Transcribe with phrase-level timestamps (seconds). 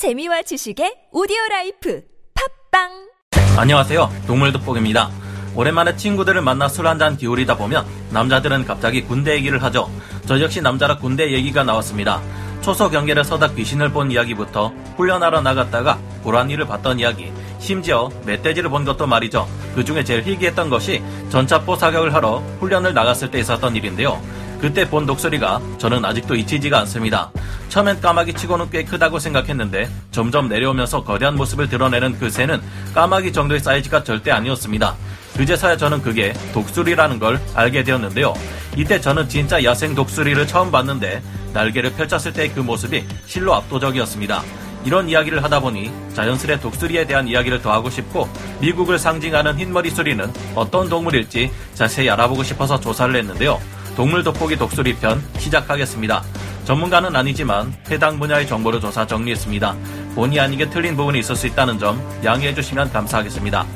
[0.00, 2.00] 재미와 지식의 오디오 라이프
[2.72, 2.88] 팟빵
[3.58, 4.10] 안녕하세요.
[4.26, 5.10] 동물 돋보기입니다.
[5.54, 9.90] 오랜만에 친구들을 만나 술 한잔 기울이다 보면 남자들은 갑자기 군대 얘기를 하죠.
[10.24, 12.22] 저 역시 남자라 군대 얘기가 나왔습니다.
[12.62, 19.06] 초소 경계를 서다 귀신을 본 이야기부터 훈련하러 나갔다가 고라니를 봤던 이야기, 심지어 멧돼지를 본 것도
[19.06, 19.46] 말이죠.
[19.74, 24.18] 그 중에 제일 희귀했던 것이 전차포 사격을 하러 훈련을 나갔을 때 있었던 일인데요.
[24.60, 27.30] 그때 본 독수리가 저는 아직도 잊히지가 않습니다.
[27.68, 32.60] 처음엔 까마귀 치고는 꽤 크다고 생각했는데 점점 내려오면서 거대한 모습을 드러내는 그 새는
[32.94, 34.94] 까마귀 정도의 사이즈가 절대 아니었습니다.
[35.36, 38.34] 그제서야 저는 그게 독수리라는 걸 알게 되었는데요.
[38.76, 41.22] 이때 저는 진짜 야생 독수리를 처음 봤는데
[41.54, 44.42] 날개를 펼쳤을 때 그 모습이 실로 압도적이었습니다.
[44.84, 48.28] 이런 이야기를 하다 보니 자연스레 독수리에 대한 이야기를 더 하고 싶고
[48.60, 53.60] 미국을 상징하는 흰머리 수리는 어떤 동물일지 자세히 알아보고 싶어서 조사를 했는데요.
[53.96, 56.22] 동물 돋보기 독수리 편 시작하겠습니다.
[56.64, 59.76] 전문가는 아니지만 해당 분야의 정보를 조사 정리했습니다.
[60.14, 63.66] 본의 아니게 틀린 부분이 있을 수 있다는 점 양해해 주시면 감사하겠습니다.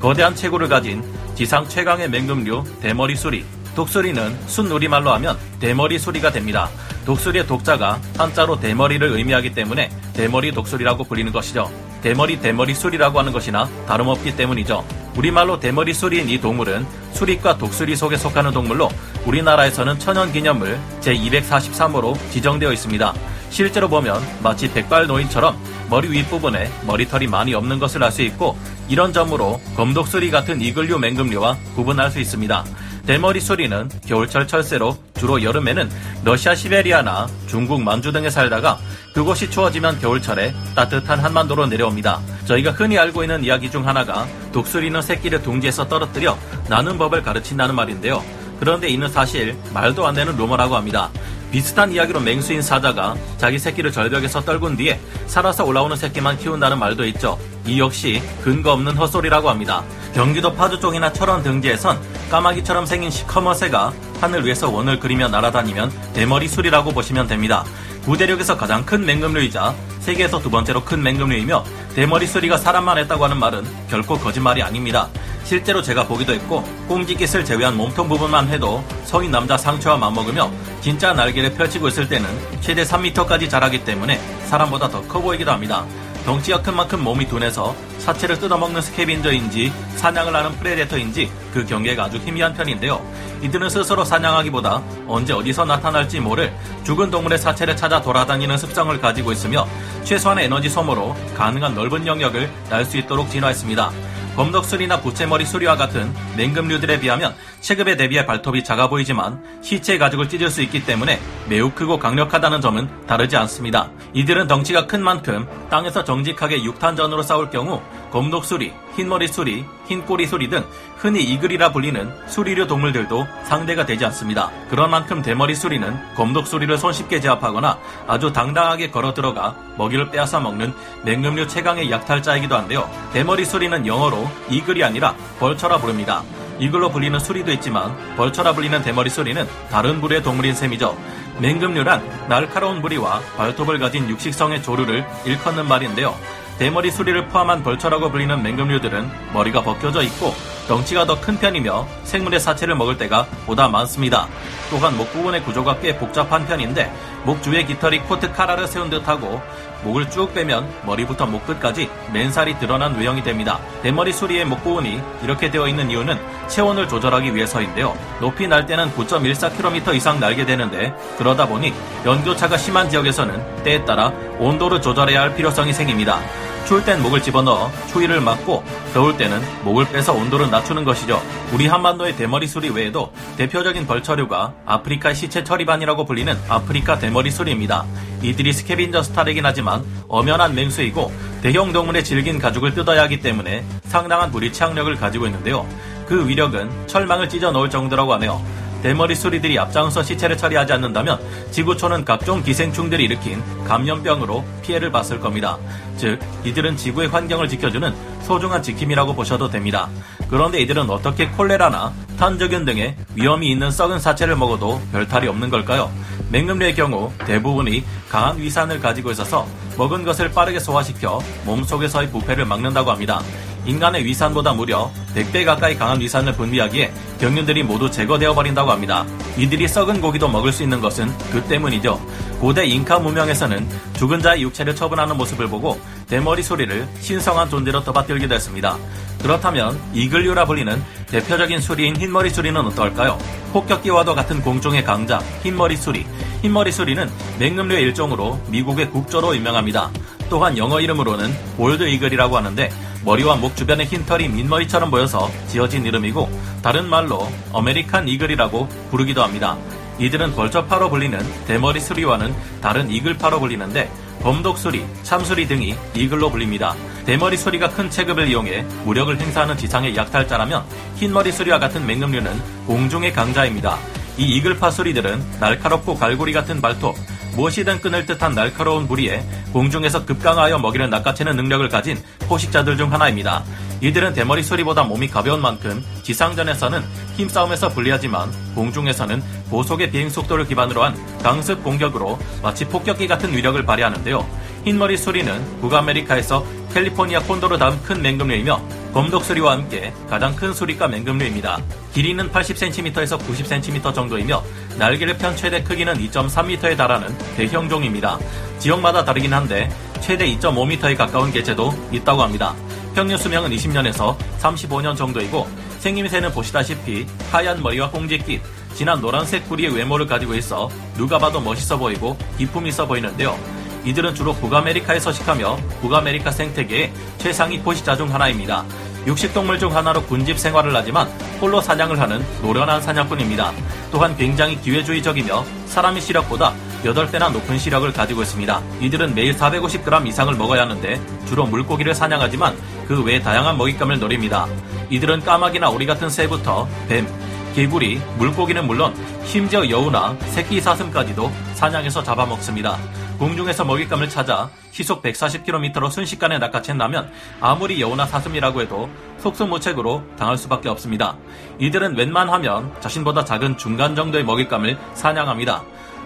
[0.00, 1.02] 거대한 체구를 가진
[1.34, 3.44] 지상 최강의 맹금류 대머리 수리.
[3.76, 6.68] 독수리는 순우리말로 하면 대머리 수리가 됩니다.
[7.06, 11.70] 독수리의 독자가 한자로 대머리를 의미하기 때문에 대머리 독수리라고 불리는 것이죠.
[12.02, 14.84] 대머리 대머리 수리라고 하는 것이나 다름없기 때문이죠.
[15.16, 18.88] 우리말로 대머리 수리인 이 동물은 수리과 독수리 속에 속하는 동물로
[19.26, 23.14] 우리나라에서는 천연기념물 제243호로 지정되어 있습니다.
[23.50, 25.58] 실제로 보면 마치 백발 노인처럼
[25.90, 28.56] 머리 윗부분에 머리털이 많이 없는 것을 알 수 있고
[28.88, 32.64] 이런 점으로 검독수리 같은 이글류 맹금류와 구분할 수 있습니다.
[33.06, 35.90] 대머리 수리는 겨울철 철새로 주로 여름에는
[36.24, 38.78] 러시아 시베리아나 중국 만주 등에 살다가
[39.12, 42.20] 그곳이 추워지면 겨울철에 따뜻한 한반도로 내려옵니다.
[42.46, 48.22] 저희가 흔히 알고 있는 이야기 중 하나가 독수리는 새끼를 둥지에서 떨어뜨려 나는 법을 가르친다는 말인데요.
[48.60, 51.10] 그런데 이는 사실 말도 안 되는 루머라고 합니다.
[51.50, 57.38] 비슷한 이야기로 맹수인 사자가 자기 새끼를 절벽에서 떨군 뒤에 살아서 올라오는 새끼만 키운다는 말도 있죠.
[57.66, 59.82] 이 역시 근거 없는 헛소리라고 합니다.
[60.14, 66.48] 경기도 파주 쪽이나 철원 등지에선 까마귀처럼 생긴 시커먼 새가 하늘 위에서 원을 그리며 날아다니면 대머리
[66.48, 67.64] 술이라고 보시면 됩니다.
[68.04, 73.64] 구대륙에서 가장 큰 맹금류이자 세계에서 두 번째로 큰 맹금류이며 대머리 수리가 사람만 했다고 하는 말은
[73.88, 75.08] 결코 거짓말이 아닙니다.
[75.44, 80.50] 실제로 제가 보기도 했고 꽁지깃을 제외한 몸통 부분만 해도 성인 남자 상체와 맞먹으며
[80.80, 82.28] 진짜 날개를 펼치고 있을 때는
[82.60, 85.84] 최대 3m까지 자라기 때문에 사람보다 더 커 보이기도 합니다.
[86.24, 92.54] 덩치가 큰 만큼 몸이 둔해서 사체를 뜯어먹는 scavenger인지 사냥을 하는 predator인지 그 경계가 아주 희미한
[92.54, 93.04] 편인데요.
[93.42, 96.54] 이들은 스스로 사냥하기보다 언제 어디서 나타날지 모를
[96.84, 99.66] 죽은 동물의 사체를 찾아 돌아다니는 습성을 가지고 있으며
[100.04, 103.90] 최소한의 에너지 소모로 가능한 넓은 영역을 날 수 있도록 진화했습니다.
[104.36, 110.62] 검덕수리나 부채머리 수리와 같은 맹금류들에 비하면 체급에 대비해 발톱이 작아 보이지만 시체의 가죽을 찢을 수
[110.62, 113.90] 있기 때문에 매우 크고 강력하다는 점은 다르지 않습니다.
[114.14, 120.48] 이들은 덩치가 큰 만큼 땅에서 정직하게 육탄전으로 싸울 경우 검독 수리, 흰머리 수리, 흰꼬리 수리
[120.48, 120.64] 등
[120.96, 124.50] 흔히 이글이라 불리는 수리류 동물들도 상대가 되지 않습니다.
[124.68, 130.74] 그런 만큼 대머리 수리는 검독 수리를 손쉽게 제압하거나 아주 당당하게 걸어 들어가 먹이를 빼앗아 먹는
[131.04, 132.90] 맹금류 최강의 약탈자이기도 한데요.
[133.12, 136.22] 대머리 수리는 영어로 이글이 아니라 벌처라 부릅니다.
[136.58, 140.96] 이글로 불리는 수리도 있지만 벌처라 불리는 대머리 수리는 다른 부류의 동물인 셈이죠.
[141.38, 146.14] 맹금류란 날카로운 부리와 발톱을 가진 육식성의 조류를 일컫는 말인데요.
[146.60, 150.34] 대머리 수리를 포함한 벌처라고 불리는 맹금류들은 머리가 벗겨져 있고
[150.68, 154.28] 덩치가 더 큰 편이며 생물의 사체를 먹을 때가 보다 많습니다.
[154.68, 156.92] 또한 목 부분의 구조가 꽤 복잡한 편인데
[157.24, 159.42] 목 주위에 깃털이 코트 카라를 세운 듯하고
[159.82, 163.58] 목을 쭉 빼면 머리부터 목 끝까지 맨살이 드러난 외형이 됩니다.
[163.82, 167.96] 대머리 수리의 목 부분이 이렇게 되어 있는 이유는 체온을 조절하기 위해서인데요.
[168.20, 171.72] 높이 날 때는 9.14km 이상 날게 되는데 그러다 보니
[172.04, 176.20] 연교차가 심한 지역에서는 때에 따라 온도를 조절해야 할 필요성이 생깁니다.
[176.66, 178.62] 추울 땐 목을 집어넣어 추위를 막고
[178.94, 181.20] 더울 때는 목을 빼서 온도를 낮추는 것이죠.
[181.52, 187.84] 우리 한반도의 대머리 수리 외에도 대표적인 벌처류가 아프리카 시체 처리반이라고 불리는 아프리카 대머리 수리입니다.
[188.22, 191.12] 이들이 스캐빈저 스타이긴 하지만 엄연한 맹수이고
[191.42, 195.66] 대형 동물의 질긴 가죽을 뜯어야 하기 때문에 상당한 무리 치악력을 가지고 있는데요.
[196.06, 198.44] 그 위력은 철망을 찢어 넣을 정도라고 하네요.
[198.82, 201.20] 대머리 수리들이 앞장서 시체를 처리하지 않는다면
[201.50, 205.58] 지구촌은 각종 기생충들이 일으킨 감염병으로 피해를 봤을 겁니다.
[205.96, 209.88] 즉, 이들은 지구의 환경을 지켜주는 소중한 지킴이라고 보셔도 됩니다.
[210.28, 215.90] 그런데 이들은 어떻게 콜레라나 탄저균 등의 위험이 있는 썩은 사체를 먹어도 별 탈이 없는 걸까요?
[216.30, 219.46] 맹금류의 경우 대부분이 강한 위산을 가지고 있어서
[219.76, 223.20] 먹은 것을 빠르게 소화시켜 몸속에서의 부패를 막는다고 합니다.
[223.66, 229.04] 인간의 위산보다 무려 100배 가까이 강한 위산을 분비하기에 병균들이 모두 제거되어 버린다고 합니다.
[229.36, 232.00] 이들이 썩은 고기도 먹을 수 있는 것은 그 때문이죠.
[232.40, 235.78] 고대 잉카 문명에서는 죽은 자의 육체를 처분하는 모습을 보고
[236.10, 238.76] 대머리 수리를 신성한 존재로 떠받들기도 했습니다.
[239.22, 243.16] 그렇다면 이글류라 불리는 대표적인 수리인 흰머리 수리는 어떨까요?
[243.52, 246.04] 폭격기와도 같은 공중의 강자 흰머리 수리.
[246.42, 247.08] 흰머리 수리는
[247.38, 249.90] 맹금류의 일종으로 미국의 국조로 유명합니다.
[250.28, 252.70] 또한 영어 이름으로는 볼드 이글이라고 하는데
[253.04, 256.28] 머리와 목 주변의 흰 털이 민머리처럼 보여서 지어진 이름이고
[256.62, 259.56] 다른 말로 American eagle이라고 부르기도 합니다.
[260.00, 263.90] 이들은 vulture파로 불리는 대머리 수리와는 다른 eagle파로 불리는데
[264.20, 266.74] 검독수리, 참수리 등이 eagle로 불립니다.
[267.06, 270.64] 대머리 수리가 큰 체급을 이용해 무력을 행사하는 지상의 약탈자라면
[270.96, 273.78] 흰머리 수리와 같은 맹금류는 공중의 강자입니다.
[274.18, 276.94] 이 eagle파 수리들은 날카롭고 갈고리 같은 발톱,
[277.34, 281.96] 무엇이든 끊을 듯한 날카로운 부리에 공중에서 급강하여 먹이를 낚아채는 능력을 가진
[282.28, 283.42] 포식자들 중 하나입니다.
[283.80, 286.82] 이들은 대머리 소리보다 몸이 가벼운 만큼 지상전에서는
[287.16, 294.26] 힘싸움에서 불리하지만 공중에서는 고속의 비행 속도를 기반으로 한 강습 공격으로 마치 폭격기 같은 위력을 발휘하는데요.
[294.64, 296.44] 흰머리 소리는 북아메리카에서
[296.74, 298.60] 캘리포니아 콘도로 다음 큰 맹금류이며
[298.92, 301.58] 검독수리와 함께 가장 큰 수리과 맹금류입니다.
[301.94, 304.42] 길이는 80cm에서 90cm 정도이며
[304.78, 308.18] 날개를 편 최대 크기는 2.3m에 달하는 대형종입니다.
[308.58, 312.54] 지역마다 다르긴 한데 최대 2.5m에 가까운 개체도 있다고 합니다.
[312.94, 318.42] 평균 수명은 20년에서 35년 정도이고 생김새는 보시다시피 하얀 머리와 꽁지깃,
[318.74, 323.38] 진한 노란색 부리의 외모를 가지고 있어 누가 봐도 멋있어 보이고 기품 있어 보이는데요.
[323.84, 328.64] 이들은 주로 북아메리카에 서식하며 북아메리카 생태계의 최상위 포식자 중 하나입니다.
[329.06, 331.08] 육식동물 중 하나로 군집 생활을 하지만
[331.40, 333.52] 홀로 사냥을 하는 노련한 사냥꾼입니다.
[333.90, 336.52] 또한 굉장히 기회주의적이며 사람의 시력보다
[336.84, 338.62] 8배나 높은 시력을 가지고 있습니다.
[338.80, 342.56] 이들은 매일 450g 이상을 먹어야 하는데 주로 물고기를 사냥하지만
[342.88, 344.46] 그 외 다양한 먹잇감을 노립니다.
[344.90, 347.06] 이들은 까마귀나 오리 같은 새부터 뱀,
[347.54, 348.94] 개구리, 물고기는 물론
[349.24, 352.76] 심지어 여우나 새끼 사슴까지도 사냥해서 잡아먹습니다.
[353.18, 357.08] 공중에서 먹잇감을 찾아 시속 140km로 순식간에 낚아챈다면
[357.40, 361.16] 아무리 여우나 사슴이라고 해도 속수무책으로 당할 수밖에 없습니다.
[361.58, 365.62] 이들은 웬만하면 자신보다 작은 중간 정도의 먹잇감을 사냥합니다.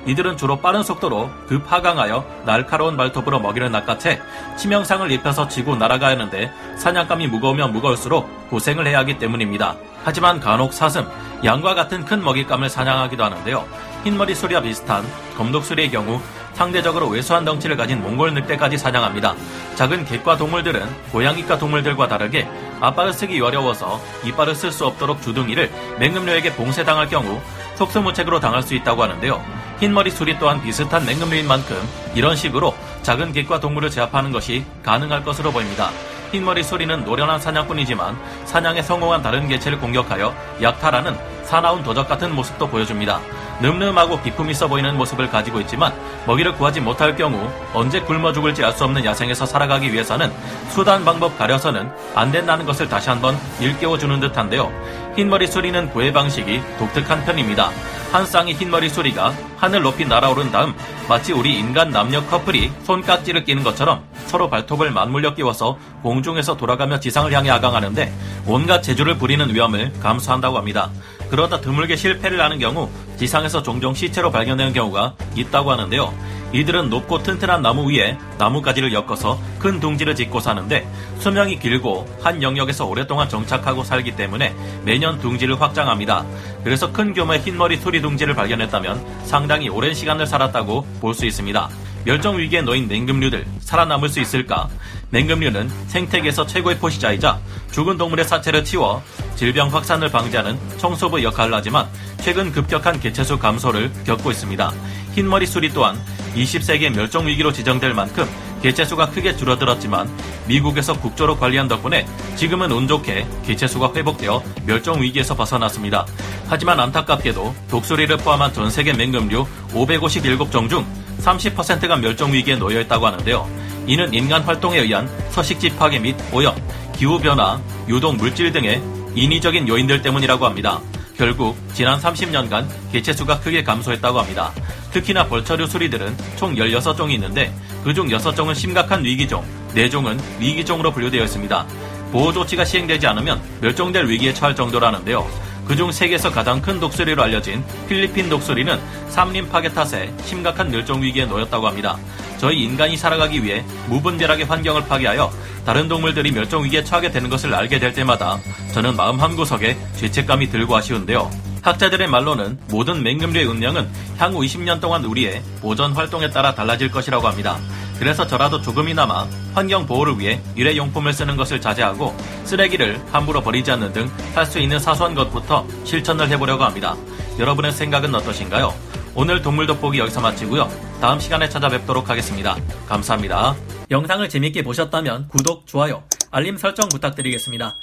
[0.06, 4.20] 이들은 주로 빠른 속도로 급하강하여 날카로운 발톱으로 먹이를 낚아채
[4.56, 9.76] 치명상을 입혀서 지고 날아가야 하는데 사냥감이 무거우면 무거울수록 고생을 해야 하기 때문입니다.
[10.04, 11.06] 하지만 간혹 사슴,
[11.42, 13.64] 양과 같은 큰 먹잇감을 사냥하기도 하는데요.
[14.04, 15.02] 흰머리 수리와 비슷한
[15.38, 16.20] 검독수리의 경우
[16.52, 19.34] 상대적으로 왜소한 덩치를 가진 몽골 늑대까지 사냥합니다.
[19.74, 22.48] 작은 객과 동물들은 고양이과 동물들과 다르게
[22.80, 27.40] 앞발을 쓰기 어려워서 이빨을 쓸 수 없도록 주둥이를 맹금류에게 봉쇄당할 경우
[27.76, 29.63] 속수무책으로 당할 수 있다고 하는데요.
[29.84, 31.76] 흰머리 수리 또한 비슷한 맹금류인 만큼
[32.14, 35.90] 이런 식으로 작은 객과 동물을 제압하는 것이 가능할 것으로 보입니다.
[36.32, 38.16] 흰머리 수리는 노련한 사냥꾼이지만
[38.46, 41.14] 사냥에 성공한 다른 개체를 공격하여 약탈하는
[41.44, 43.20] 사나운 도적 같은 모습도 보여줍니다.
[43.60, 45.92] 늠름하고 기품 있어 보이는 모습을 가지고 있지만
[46.26, 50.32] 먹이를 구하지 못할 경우 언제 굶어 죽을지 알 수 없는 야생에서 살아가기 위해서는
[50.70, 54.72] 수단 방법 가려서는 안 된다는 것을 다시 한번 일깨워 주는 듯한데요.
[55.14, 57.70] 흰머리 수리는 구애 방식이 독특한 편입니다.
[58.14, 60.72] 한 쌍의 흰머리 수리가 하늘 높이 날아오른 다음
[61.08, 67.32] 마치 우리 인간 남녀 커플이 손깍지를 끼는 것처럼 서로 발톱을 맞물려 끼워서 공중에서 돌아가며 지상을
[67.32, 68.12] 향해 아강하는데
[68.46, 70.92] 온갖 재주를 부리는 위험을 감수한다고 합니다.
[71.34, 76.14] 그러다 드물게 실패를 하는 경우 지상에서 종종 시체로 발견되는 경우가 있다고 하는데요.
[76.52, 80.88] 이들은 높고 튼튼한 나무 위에 나무가지를 엮어서 큰 둥지를 짓고 사는데
[81.18, 84.54] 수명이 길고 한 영역에서 오랫동안 정착하고 살기 때문에
[84.84, 86.24] 매년 둥지를 확장합니다.
[86.62, 91.68] 그래서 큰 규모의 흰머리 소리 둥지를 발견했다면 상당히 오랜 시간을 살았다고 볼 수 있습니다.
[92.04, 94.68] 멸종 위기에 놓인 맹금류들 살아남을 수 있을까?
[95.14, 97.38] 맹금류는 생태계에서 최고의 포식자이자
[97.70, 99.00] 죽은 동물의 사체를 치워
[99.36, 101.86] 질병 확산을 방지하는 청소부 역할을 하지만
[102.20, 104.72] 최근 급격한 개체수 감소를 겪고 있습니다.
[105.14, 105.96] 흰머리 수리 또한
[106.34, 108.26] 20세기의 멸종 위기로 지정될 만큼
[108.64, 110.08] 개체수가 크게 줄어들었지만
[110.48, 112.06] 미국에서 국조로 관리한 덕분에
[112.36, 116.06] 지금은 운 좋게 개체수가 회복되어 멸종 위기에서 벗어났습니다.
[116.48, 120.86] 하지만 안타깝게도 독수리를 포함한 전 세계 맹금류 557종 중
[121.20, 123.46] 30%가 멸종 위기에 놓여 있다고 하는데요.
[123.86, 126.54] 이는 인간 활동에 의한 서식지 파괴 및 오염,
[126.96, 128.80] 기후 변화, 유독 물질 등의
[129.14, 130.80] 인위적인 요인들 때문이라고 합니다.
[131.18, 134.52] 결국 지난 30년간 개체수가 크게 감소했다고 합니다.
[134.90, 137.52] 특히나 벌처류 수리들은 총 16종이 있는데
[137.84, 141.66] 그중 6종은 심각한 위기종, 4종은 위기종으로 분류되어 있습니다.
[142.10, 145.28] 보호 조치가 시행되지 않으면 멸종될 위기에 처할 정도라는데요.
[145.66, 151.66] 그중 세계에서 가장 큰 독수리로 알려진 필리핀 독수리는 삼림 파괴 탓에 심각한 멸종 위기에 놓였다고
[151.66, 151.98] 합니다.
[152.38, 155.30] 저희 인간이 살아가기 위해 무분별하게 환경을 파괴하여
[155.64, 158.38] 다른 동물들이 멸종 위기에 처하게 되는 것을 알게 될 때마다
[158.72, 161.53] 저는 마음 한구석에 죄책감이 들고 아쉬운데요.
[161.64, 167.58] 학자들의 말로는 모든 맹금류의 운명은 향후 20년 동안 우리의 보전 활동에 따라 달라질 것이라고 합니다.
[167.98, 174.10] 그래서 저라도 조금이나마 환경 보호를 위해 일회용품을 쓰는 것을 자제하고 쓰레기를 함부로 버리지 않는 등
[174.34, 176.94] 할 수 있는 사소한 것부터 실천을 해보려고 합니다.
[177.38, 178.74] 여러분의 생각은 어떠신가요?
[179.14, 180.68] 오늘 동물 돋보기 여기서 마치고요.
[181.00, 182.56] 다음 시간에 찾아뵙도록 하겠습니다.
[182.88, 183.54] 감사합니다.
[183.90, 187.74] 영상을 재밌게 보셨다면 구독, 좋아요, 알림 설정 부탁드리겠습니다.